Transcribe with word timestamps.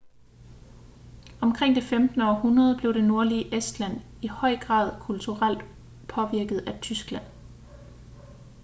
omkring 1.41 1.75
det 1.75 1.83
15. 1.83 2.21
århundrede 2.21 2.77
blev 2.77 2.93
det 2.93 3.03
nordlige 3.03 3.57
estland 3.57 4.01
i 4.21 4.27
høj 4.27 4.57
grad 4.59 5.01
kulturelt 5.01 5.63
påvirket 6.09 6.57
af 6.59 6.79
tyskland 6.81 7.23